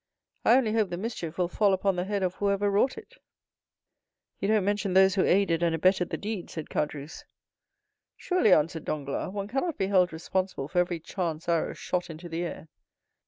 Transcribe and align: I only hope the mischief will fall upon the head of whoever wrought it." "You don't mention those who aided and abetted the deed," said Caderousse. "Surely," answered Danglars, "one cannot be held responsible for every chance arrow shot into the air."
I 0.43 0.57
only 0.57 0.73
hope 0.73 0.89
the 0.89 0.97
mischief 0.97 1.37
will 1.37 1.47
fall 1.47 1.73
upon 1.73 1.95
the 1.95 2.05
head 2.05 2.23
of 2.23 2.33
whoever 2.33 2.71
wrought 2.71 2.97
it." 2.97 3.17
"You 4.39 4.47
don't 4.47 4.65
mention 4.65 4.95
those 4.95 5.13
who 5.13 5.23
aided 5.23 5.61
and 5.61 5.75
abetted 5.75 6.09
the 6.09 6.17
deed," 6.17 6.49
said 6.49 6.71
Caderousse. 6.71 7.23
"Surely," 8.17 8.51
answered 8.51 8.83
Danglars, 8.83 9.31
"one 9.31 9.47
cannot 9.47 9.77
be 9.77 9.85
held 9.85 10.11
responsible 10.11 10.67
for 10.67 10.79
every 10.79 10.99
chance 10.99 11.47
arrow 11.47 11.73
shot 11.73 12.09
into 12.09 12.27
the 12.27 12.41
air." 12.43 12.67